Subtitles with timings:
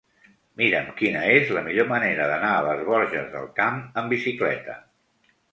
[0.61, 4.81] Mira'm quina és la millor manera d'anar a les Borges del Camp amb bicicleta.